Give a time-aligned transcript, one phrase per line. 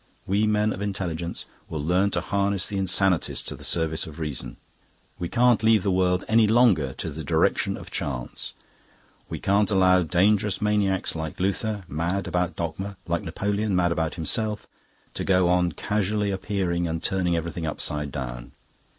[0.25, 4.57] We men of intelligence will learn to harness the insanities to the service of reason.
[5.19, 8.53] We can't leave the world any longer to the direction of chance.
[9.29, 14.65] We can't allow dangerous maniacs like Luther, mad about dogma, like Napoleon, mad about himself,
[15.13, 18.53] to go on casually appearing and turning everything upside down.